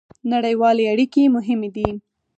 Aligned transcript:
نړیوالې 0.31 0.83
اړیکې 0.93 1.23
مهمې 1.35 1.69
دي 1.75 1.89